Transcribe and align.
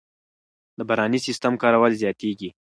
د 0.77 0.79
باراني 0.87 1.19
سیستم 1.27 1.53
کارول 1.61 1.91
زیاتېږي. 2.01 2.49